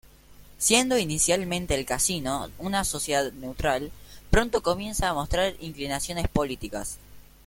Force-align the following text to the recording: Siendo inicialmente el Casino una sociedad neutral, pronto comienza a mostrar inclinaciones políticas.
Siendo 0.57 0.97
inicialmente 0.97 1.75
el 1.75 1.85
Casino 1.85 2.49
una 2.57 2.83
sociedad 2.83 3.31
neutral, 3.33 3.91
pronto 4.31 4.63
comienza 4.63 5.07
a 5.07 5.13
mostrar 5.13 5.53
inclinaciones 5.59 6.27
políticas. 6.27 6.97